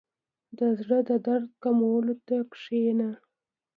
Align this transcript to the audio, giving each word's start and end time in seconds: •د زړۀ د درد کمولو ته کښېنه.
•د 0.57 0.59
زړۀ 0.79 0.99
د 1.09 1.11
درد 1.25 1.49
کمولو 1.63 2.13
ته 2.27 2.37
کښېنه. 2.51 3.09